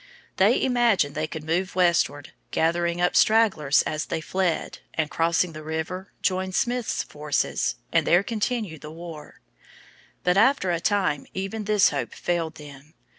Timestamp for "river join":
5.61-6.53